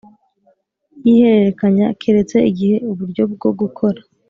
[1.05, 3.99] yihererekanya keretse igihe uburyo bwo gukora